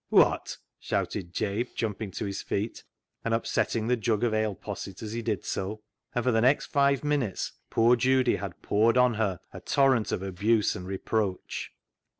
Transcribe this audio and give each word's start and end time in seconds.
"Wot?" 0.09 0.57
shouted 0.79 1.31
Jabe, 1.31 1.69
jumping 1.75 2.09
to 2.09 2.25
his 2.25 2.41
feet, 2.41 2.83
and 3.23 3.35
upsetting 3.35 3.85
the 3.85 3.95
jug 3.95 4.23
of 4.23 4.33
ale 4.33 4.55
posset 4.55 5.03
as 5.03 5.11
he 5.13 5.21
did 5.21 5.45
so. 5.45 5.83
And 6.15 6.23
for 6.25 6.31
the 6.31 6.41
next 6.41 6.65
five 6.65 7.03
minutes 7.03 7.51
poor 7.69 7.95
Judy 7.95 8.37
had 8.37 8.63
poured 8.63 8.97
upon 8.97 9.13
her 9.13 9.41
a 9.53 9.59
torrent 9.61 10.11
of 10.11 10.23
abuse 10.23 10.75
and 10.75 10.87
re 10.87 10.97
proach. 10.97 11.67